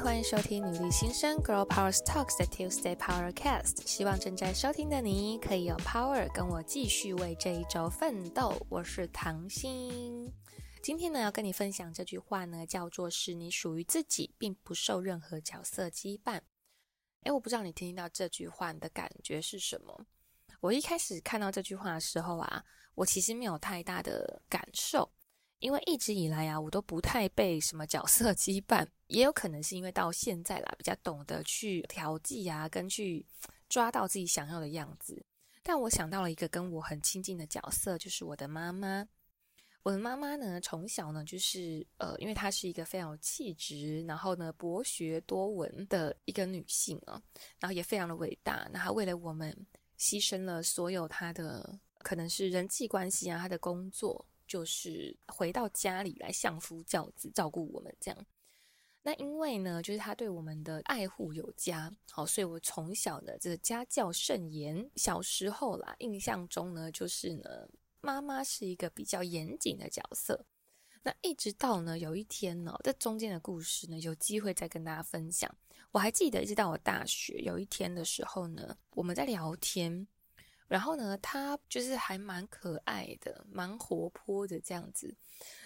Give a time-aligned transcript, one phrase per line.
[0.00, 3.86] 欢迎收听女力新生 Girl Power Talks 的 Tuesday Power Cast。
[3.86, 8.54] 希望正在收听的你可以有 power 跟我继续为这一周奋斗。
[8.68, 10.30] 我是唐心，
[10.82, 16.40] 今天呢要跟你分享这句话呢，叫做是你属于自己，并不受任何角色羁绊。
[17.22, 20.06] 诶，我不知道你听到这句话你的感觉是什么？
[20.60, 22.64] 我一开始看到这句话的时候啊，
[22.96, 25.10] 我其实没有太大的感受。
[25.58, 33.24] 因为一直以来啊，我都不太被什么角色羁绊，也有可能是因为到现在啦，比较懂得去调剂啊，跟去
[33.68, 35.24] 抓到自己想要的样子。
[35.62, 39.08] 但我想到了一个跟我很亲近的角色，就是我的妈妈。
[39.82, 47.22] 我的妈妈呢，从小呢，就是呃，因为她是一个非常有气质，然后呢，博学多闻的一个女性啊，
[47.60, 48.68] 然后也非常的伟大。
[48.72, 49.56] 那她为了我们，
[49.96, 54.26] 牺牲了所有她的可能是人际关系啊，她的工作。
[54.46, 58.26] 就是回到家里来相夫教子，照顾我们这样。
[59.02, 64.90] 那因为呢，就是他对我们的爱护有加，好，所以我从小的这个家教甚严。
[64.96, 67.68] 小时候啦，印象中呢，就是呢，
[68.00, 70.44] 妈妈是一个比较严谨的角色。
[71.04, 75.48] 那一直到呢，有一天呢，这中间的故事呢，有机会再跟大家分享。
[75.92, 80.08] 我还记得，一直到我大学有一天的时候呢，我们在聊天。
[80.68, 85.14] 然后呢，他就是还蛮可爱的，蛮活泼的这样子，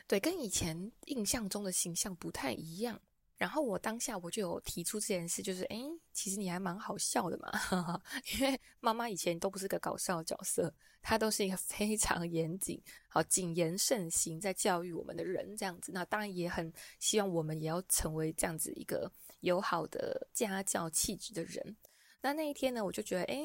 [0.07, 3.01] 对，跟以前印象中的形象不太一样。
[3.39, 5.79] 然后我当下我就有提出这件事，就是哎，
[6.13, 7.51] 其实你还蛮好笑的嘛，
[8.35, 10.71] 因为妈妈以前都不是个搞笑的角色，
[11.01, 15.91] 她都是一个非常严谨、好谨言慎行在教育我们的人这样子。
[15.93, 21.75] 那当然也很希望我们也要成为这样子一个友好的家教气质的人。
[22.21, 23.39] 那那一天呢，我就觉得哎。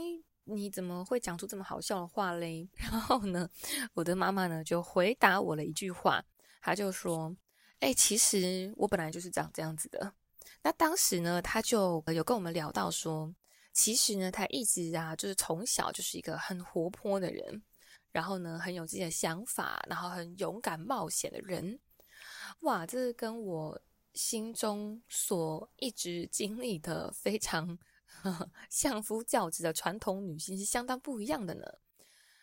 [0.45, 2.67] 你怎么会讲出这么好笑的话嘞？
[2.77, 3.49] 然后呢，
[3.93, 6.23] 我的妈妈呢就回答我了一句话，
[6.61, 7.35] 她就说
[7.81, 10.13] ：“哎，其实我本来就是长这样子的。”
[10.61, 13.33] 那当时呢，她就有跟我们聊到说，
[13.73, 17.61] 其实呢，她一直啊，就是从小就是一个很活泼的人，
[18.11, 21.79] 然后呢，很有自己的想法，然后很勇敢冒险的人。
[22.61, 23.81] 哇，这是跟我
[24.13, 27.77] 心中所一直经历的非常。
[28.69, 31.65] 相夫教子的传统女性是相当不一样的呢，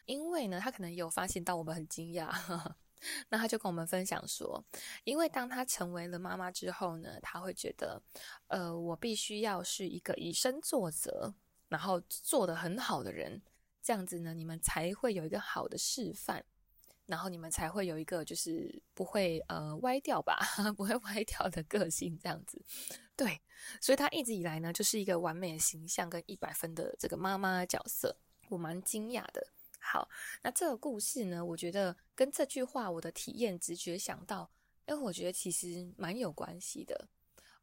[0.06, 2.30] 因为呢，她可能有发现到我们很惊讶，
[3.30, 4.64] 那她就跟我们分享说，
[5.04, 8.00] 因为当她成为了妈妈之后呢，她会觉得，
[8.48, 11.34] 呃，我必须要是一个以身作则，
[11.68, 13.42] 然后做得很好的人，
[13.82, 16.44] 这样子呢，你们才会有一个好的示范。
[17.06, 20.38] 然后你们才会有一个就是不会呃歪掉吧，
[20.76, 22.62] 不会歪掉的个性这样子，
[23.16, 23.40] 对，
[23.80, 28.16] 所以她一直以来呢就是一个完美的形象跟一百分的这个妈妈角色，
[28.48, 29.46] 我蛮惊讶的。
[29.84, 30.08] 好，
[30.42, 34.48] 那这个故事呢，我觉得跟这句话我的体验直觉想到，
[34.86, 37.08] 哎，我觉得其实蛮有关系的。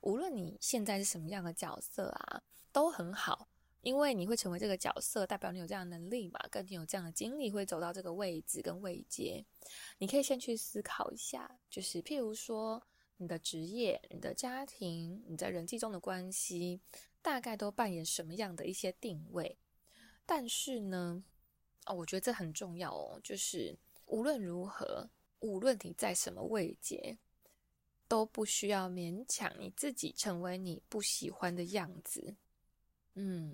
[0.01, 2.41] 无论你现在是什么样的角色啊，
[2.73, 3.47] 都很好。
[3.81, 9.45] 因为你会成为这个角色，代表你有这样的能力嘛，跟你有这样的经历，会走到这个位置跟位阶。
[9.99, 12.83] 你可以先去思考一下，就是譬如说
[13.17, 16.81] 你的职业、你的家庭、你在人际中的关系，
[17.21, 19.57] 大概都扮演什么样的一些定位。
[20.25, 21.23] 但是呢，
[21.85, 27.17] 哦，我觉得这很重要哦，就是无论如何，无论你在什么位阶，
[28.07, 32.35] 都不需要勉强你自己成为你不喜欢的样子。
[33.21, 33.53] 嗯，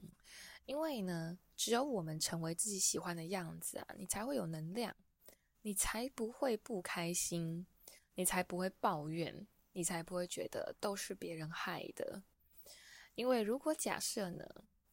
[0.68, 4.96] 因为呢，只有我们成为自己喜欢的样子啊，你才会有能量，
[5.64, 7.66] 你才不会不开心，
[8.14, 12.22] 你才不会抱怨，你才不会觉得都是别人害的。
[13.16, 14.46] 因为如果假设呢，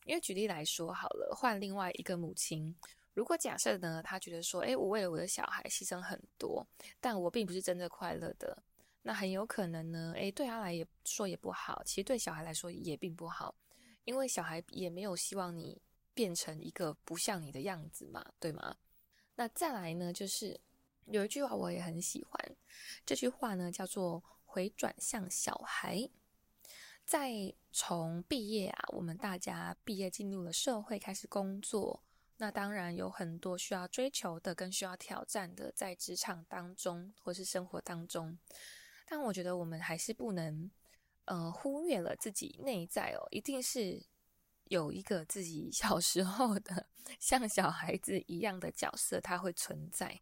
[0.06, 2.74] 因为举例来说好了，换另外一个母亲，
[3.12, 6.66] 如果假设呢，她觉得说，诶，我为了我的小孩牺牲很多，
[6.98, 8.62] 但我并不是真的快乐的，
[9.02, 13.54] 那很有可能呢，诶，对她来也说也不好，其实对小孩来说也并不好。
[14.04, 15.80] 因为小孩也没有希望你
[16.12, 18.76] 变成一个不像你的样子嘛，对吗？
[19.36, 20.60] 那再来呢，就是
[21.06, 22.56] 有一句话我也很喜欢，
[23.06, 26.10] 这句话呢叫做“回转向小孩”。
[27.06, 32.02] 在从毕业啊，我们大家毕业进入了社会，开始工作，
[32.36, 38.38] 那当然有很多需要追求的，跟需要挑战的，在职场当中或是生活当中。
[39.06, 40.70] 但我觉得我们还是不能。
[41.26, 44.02] 呃，忽略了自己内在哦，一定是
[44.64, 46.86] 有一个自己小时候的
[47.20, 50.20] 像小孩子一样的角色，它会存在。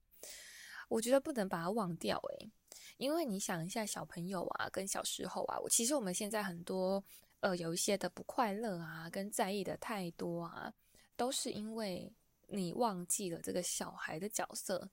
[0.88, 2.50] 我觉得不能把它忘掉诶，
[2.97, 7.02] 因为你想一下，小朋友啊，跟小时候啊，我其实我们现在很多
[7.41, 10.75] 呃有一些的不快乐啊，跟在意的太多啊，
[11.17, 12.12] 都是因为
[12.52, 14.91] 你忘记了这个小孩的角色，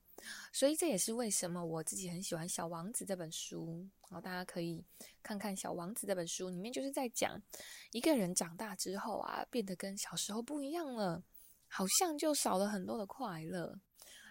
[0.53, 3.87] 所以这也是为什么我自己很喜欢《小王子》这本书。
[4.09, 4.83] 然后大家可以
[5.21, 7.41] 看看《小王子》这本书，里面就是在讲
[7.91, 11.23] 一个人长大之后啊，变得跟小时候不一样了，
[11.67, 13.79] 好像就少了很多的快乐。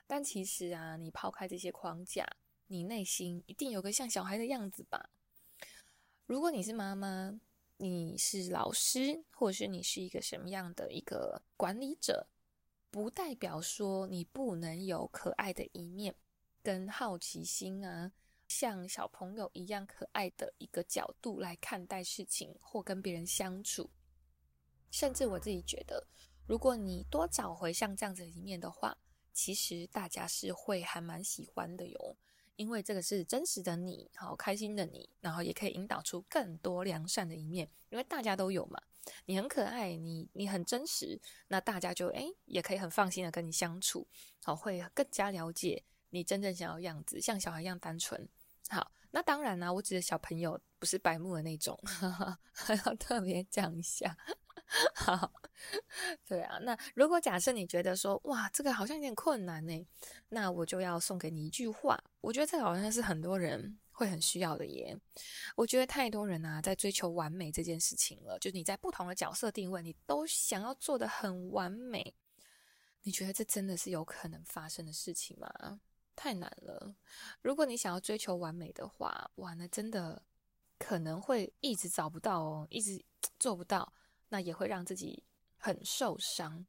[0.06, 2.24] 但其实啊，你抛开这些框架，
[2.68, 5.10] 你内心一定有个像小孩的样子吧？
[6.26, 7.38] 如果你是妈妈，
[7.76, 12.28] 你是老师，或者是你是一个什么样的一个管理者，
[12.90, 16.14] 不代表说你不能有可爱的一面
[16.62, 18.12] 跟好奇心啊，
[18.48, 23.90] 像小朋友一样可爱的一个角度来看待事情或跟别人相处。
[24.90, 26.06] 甚至我自己觉得，
[26.46, 28.96] 如果你多找回像这样子的一面的话，
[29.32, 32.16] 其实大家是会还蛮喜欢的哟。
[32.56, 37.70] 因为这个是真实的你，好开心的你，然后也可以引导出更多良善的一面。
[37.90, 38.82] 因为大家都有嘛，
[39.26, 44.06] 你很可爱，你你很真实，那大家就诶也可以很放心的跟你相处，
[44.42, 48.28] 好会更加了解你真正想要的样子，像小孩一样单纯。
[48.68, 54.16] 好，那当然啦，我指的小朋友不是白目的那种，哈哈，还要特别讲一下。
[54.94, 55.32] 好，
[56.26, 59.86] 对啊，那如果假设你觉得说，哇，这个好像有点困难呢，
[60.28, 64.96] 那我就要送给你一句话，我觉得这个好像是很多人会很需要的耶。
[65.56, 72.14] 我觉得太多人啊，在追求完美这件事情了，就是你在不同的角色定位，你都想要做得很完美，
[73.02, 75.80] 你觉得这真的是有可能发生的事情吗？
[76.14, 76.94] 太难了。
[77.40, 80.22] 如果你想要追求完美的话，哇，那真的
[80.78, 83.02] 可能会一直找不到哦，一直
[83.38, 83.92] 做不到。
[84.28, 85.22] 那也会让自己
[85.66, 86.64] 很受伤。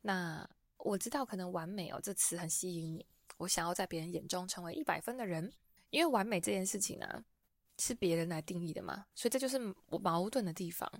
[0.00, 0.48] 那
[0.78, 3.06] 我知道，可能“完美”哦这词很吸引你。
[3.36, 5.52] 我想要在别人眼中成为一百分的人，
[5.90, 7.24] 因为完美这件事情呢、啊，
[7.78, 9.56] 是别人来定义的嘛，所以这就是
[9.86, 10.90] 我矛盾的地方。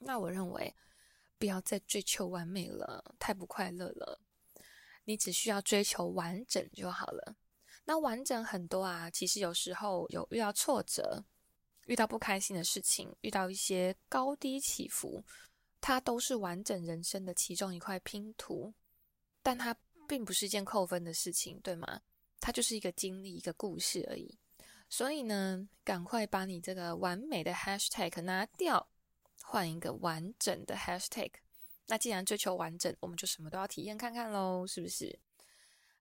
[0.00, 0.76] 那我认为，
[1.38, 4.20] 不要再追求完美了，太不快乐了。
[5.04, 7.36] 你只需要追求完整就好了。
[7.84, 11.24] 那完整很多啊，其实有时候有遇到挫折。
[11.86, 15.24] 遇到不开心的事情，遇到一些高低起伏，
[15.80, 18.72] 它都是完整人生的其中一块拼图，
[19.42, 19.76] 但它
[20.08, 22.00] 并不是一件扣分的事情，对吗？
[22.40, 24.38] 它就是一个经历，一个故事而已。
[24.88, 28.88] 所以呢，赶快把你这个完美的 hashtag 拿掉，
[29.42, 31.30] 换一个完整的 hashtag。
[31.86, 35.18] 那既然追求完整，我们就什么都要体验看看喽，是不是？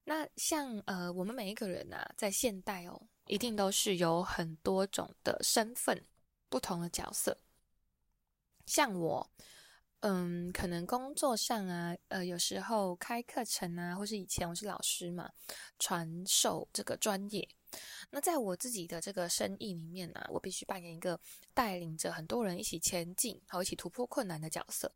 [0.03, 3.07] 那像呃，我们每一个人啊，在现代哦。
[3.27, 6.01] 一定都是有很多种的身份，
[6.47, 7.37] 不同的角色。
[8.65, 9.29] 像我，
[10.01, 15.31] 嗯，可能工作上啊，呃，有时候开课程啊，或是以前我是老师嘛，
[15.79, 17.47] 传授这个专业。
[18.11, 21.19] 那在我自己的这个生意里面呢，啊，我必须扮演一个
[21.53, 24.93] 带领着很多人一起前进，好，一起突破困难的角色。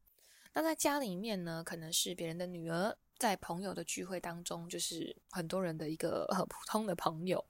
[0.54, 7.44] 那在家里面呢，可能是别人的女儿，在朋友的聚会当中，就是很多人的一个很普通的朋友。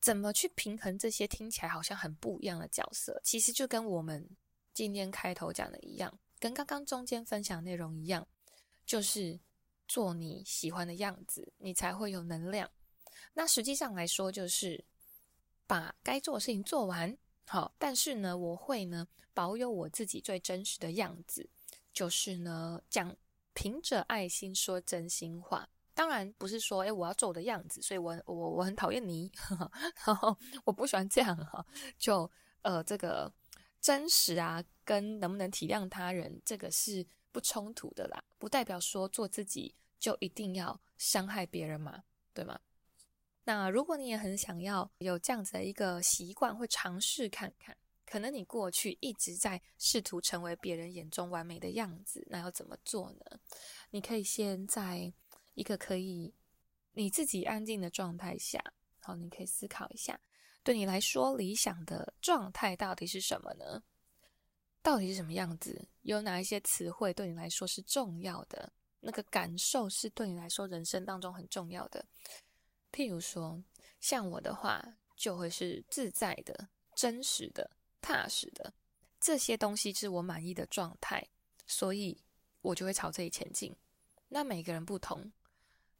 [0.00, 3.20] 怎么去平衡这些听起来好像很不一样的角色？
[3.22, 4.28] 其实就跟我们
[4.72, 8.26] 今天开头讲的一样，跟刚刚中间分享内容一样，
[8.86, 9.38] 就是
[9.86, 12.70] 做你喜欢的样子，你才会有能量。
[13.34, 14.84] 那实际上来说，就是
[15.66, 17.74] 把该做的事情做完，好。
[17.78, 21.48] 但是呢，我会呢保有我自己最真实的样子，
[21.92, 23.16] 就是呢讲
[23.54, 25.68] 凭着爱心说真心话。
[25.94, 29.30] 当然不是说，哎，我要做我的样子，所以我我我很讨厌你，
[30.06, 31.64] 然后我不喜欢这样哈，
[31.98, 32.30] 就
[32.62, 33.32] 呃这个
[33.80, 42.58] 真实啊，跟能不能体谅他人，这个是不冲突的啦，不代表说做自己就一定要伤害别人嘛，对吗？
[43.44, 47.76] 那如果你也很想要有这样子的一个习惯，会尝试看看，
[48.06, 53.38] 可能你过去一直在试图成为别人眼中完美的样子，那要怎么做呢？
[53.90, 55.12] 你可以先在。
[55.54, 56.32] 一个可以
[56.92, 58.62] 你自己安静的状态下，
[59.02, 60.20] 好，你可以思考一下，
[60.62, 63.82] 对你来说理想的状态到底是什么呢？
[64.88, 65.86] 到底是什么样子？
[66.00, 68.72] 有哪一些词汇对你来说是重要的？
[69.00, 72.02] 那个感受是对你来说人生当中很重要的。
[72.90, 73.62] 譬如说，
[74.00, 74.82] 像我的话，
[75.14, 78.72] 就会是自在的、真实的、踏实的，
[79.20, 81.22] 这些东西是我满意的状态，
[81.66, 82.18] 所以
[82.62, 83.76] 我就会朝这里前进。
[84.26, 85.30] 那每个人不同。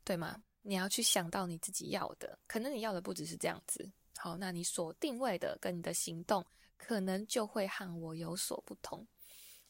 [0.03, 0.43] 对吗？
[0.63, 3.93] 你要去想到你自己要的，可能你要的不只是这样子。
[4.17, 6.43] 好，那你所定位的跟你的行动，
[6.79, 9.07] 可能就会和我有所不同。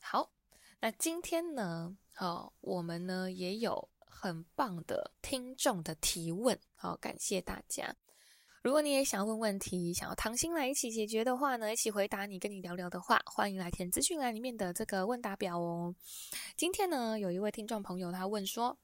[0.00, 0.30] 好，
[0.78, 7.96] 那今天呢，好，我们呢也有很棒的听众的提问，好，感谢大家。
[8.62, 15.94] 如果你也想要问问题，想要唐心来一起解决的话呢，一起回答你跟你聊聊的话，欢迎来填资讯栏里面的这个问答表哦。
[16.56, 18.78] 今天呢，有一位听众朋友他问说。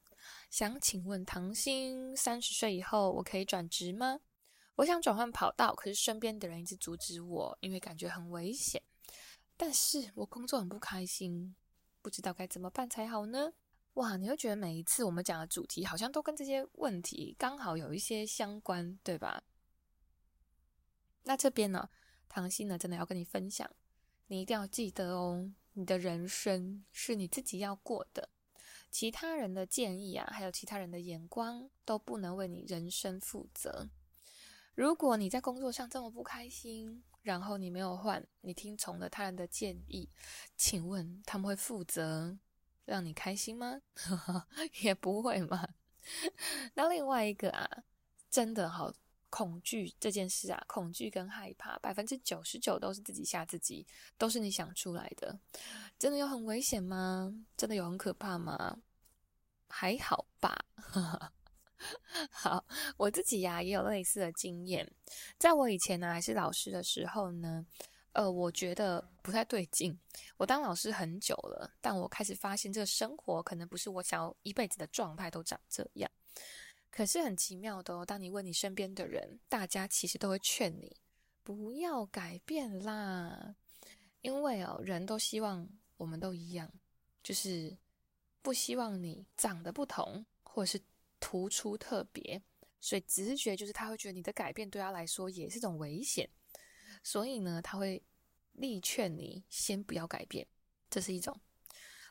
[0.49, 4.19] 想请问唐心，三十岁以后我可以转职吗？
[4.75, 8.81] 我想转换跑道，可是身边的人一直阻止我，因为感觉很危险。
[9.57, 11.55] 但是我工作很不开心，
[12.01, 13.53] 不知道该怎么办才好呢？
[13.93, 19.43] 哇，你会觉得每一次我们讲的主题好像都跟这些问题刚好有一些相关，对吧？
[21.23, 21.89] 那这边呢，
[22.27, 23.69] 唐心呢真的要跟你分享，
[24.27, 28.29] 你一定要记得哦，你的人生是你自己要过的。
[28.91, 33.89] 其他人的建议啊，还有其他人的眼光都不能为你人生负责。
[34.75, 40.09] 如果你在工作上这么不开心，然后你没有换，你听从了他人的建议，
[40.55, 42.37] 请问他们会负责
[42.83, 43.81] 让你开心吗？
[44.83, 45.67] 也不会嘛。
[46.73, 47.83] 那另外一个啊，
[48.29, 48.93] 真的好
[49.29, 55.39] 恐惧这件事啊，恐惧跟害怕，百分之九十九都是自己吓自己，都是你想出来的。
[55.97, 57.33] 真的有很危险吗？
[57.55, 58.77] 真的有很可怕吗？
[59.67, 60.65] 还好吧，
[62.31, 62.65] 好，
[62.97, 64.89] 我自己呀、也有类似的经验。
[65.37, 67.65] 在我以前呢还是老师的时候呢，
[68.13, 69.97] 呃，我觉得不太对劲。
[70.37, 76.09] 我当老师很久了，但我开始发现这个生活可能不是我想要一辈子的状态都长这样。
[76.89, 80.95] 可是很奇妙的哦，当你问你身边的人，大家其实都会劝你
[81.43, 83.55] 不要改变啦，
[84.21, 86.71] 因为哦，人都希望我们都一样，
[87.23, 87.77] 就是。
[88.41, 90.79] 不希望你长得不同，或者是
[91.25, 92.39] 突出特别，
[92.79, 96.29] 所以直觉就是他会觉得你的改变对他来说也是种危险，
[97.01, 98.03] 所以呢，他会
[98.51, 100.47] 力劝你先不要改变，
[100.87, 101.41] 这是一种。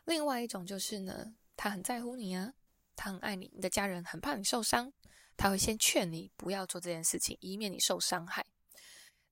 [0.05, 2.55] 另外一种就是呢，他很在乎你啊，
[2.97, 4.93] 他很爱你，你的家人很怕你受伤，
[5.37, 8.45] 他会先劝你不要做这件事情，以免你受伤害。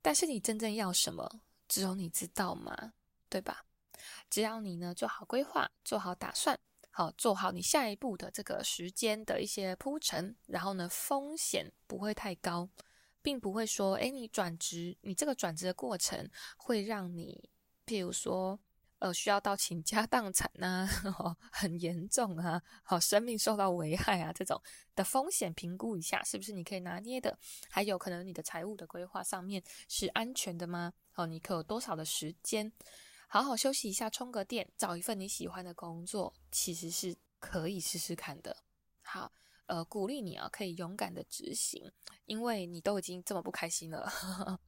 [0.01, 2.93] 但是你真正要什么，只有你知道吗？
[3.29, 3.67] 对吧？
[4.31, 6.61] 只要你呢做好规划，做好打算。
[6.95, 12.69] 好，做好你下一步的这个时间的一些铺陈，然后呢，风险不会太高，
[13.23, 17.49] 并不会说，诶，你转职，你这个转职的过程会让你，
[17.87, 18.61] 譬如说，
[18.99, 20.87] 呃，需要到倾家荡产呐，
[21.51, 24.61] 很严重啊，好，生命受到危害啊，这种
[24.95, 27.39] 的风险评估一下，是不是你可以拿捏的？
[27.71, 30.93] 还有可能你的财务的规划上面是安全的吗？
[31.15, 32.71] 哦，你可有多少的时间？
[33.33, 38.55] 好好休息一下，充个电，找一份你喜欢的工作，其实是可以试试看的。
[39.01, 39.33] 好，
[39.65, 41.91] 呃，鼓励你啊，可以勇敢的执行，
[42.27, 44.07] 因为你都已经这么不开心了。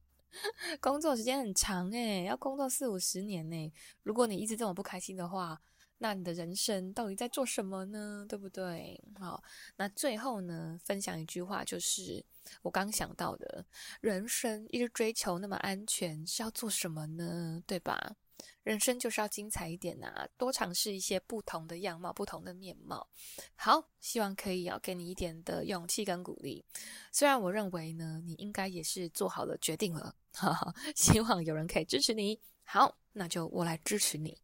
[0.81, 3.71] 工作时间很长诶，要工作四五十年呢。
[4.01, 5.61] 如果你一直这么不开心的话，
[5.99, 8.25] 那你的人生到底在做什么呢？
[8.27, 8.99] 对不对？
[9.19, 9.43] 好，
[9.75, 12.25] 那最后呢，分享一句话，就是
[12.63, 13.67] 我刚想到的，
[14.01, 17.61] 人生一直追求那么安全，是要做什么呢？
[17.67, 18.15] 对吧？
[18.63, 23.07] 人生就是要精彩一点呐、多尝试一些不同的样貌、不同的面貌。
[23.55, 26.65] 好，希望可以要给你一点的勇气跟鼓励。
[27.11, 32.39] 虽然我认为呢，你应该也是做好了决定了，哈哈，希望有人可以支持你。
[32.63, 34.37] 好，那就我来支持你。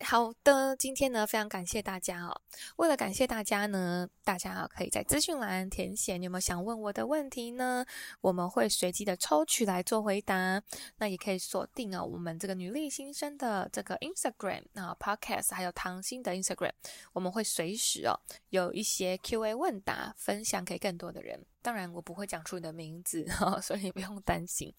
[0.00, 2.42] 好的，今天呢，非常感谢大家哦。
[2.76, 7.84] 为了感谢大家呢，大家啊可以在资讯栏填写你有没有想问我的问题呢？
[8.20, 10.62] 我们会随机的抽取来做回答。
[10.98, 16.72] 那也可以锁定哦，我们这个女力新生的这个 Instagram 啊，Podcast 还有唐心的 Instagram，
[17.14, 21.44] 我们会随时哦有一些 Q&A 问答分享给更多的人。
[21.62, 24.72] 当然，我不会讲出你的名字哦， 所以不用担心，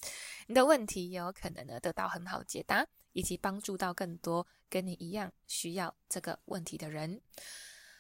[0.46, 2.86] 你的问题也有可能呢得到很好的解答。
[3.18, 7.20] 以及帮助到更多跟你一样需要这个问题的人。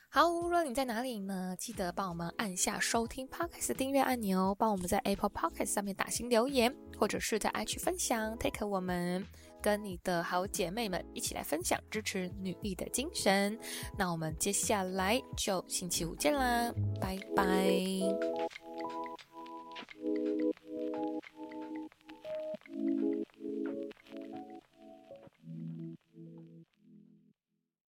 [0.09, 9.25] 好，无论你在哪里呢，记得帮我们按下收听 Podcast 订阅按钮，帮我们在 Apple Podcast 上面打新留言，或者是在 IG 分享，take 我们
[9.61, 13.59] 跟你的好姐妹们一起来分享，支持女力的精神。
[13.97, 16.71] 那我们接下来就星期五见啦，
[17.01, 18.66] 拜拜。